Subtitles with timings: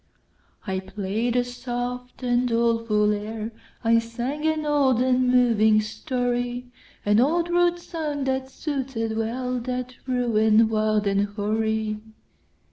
[0.65, 7.77] I play'd a soft and doleful air,I sang an old and moving story—An old rude
[7.77, 12.01] song, that suited wellThat ruin wild and hoary.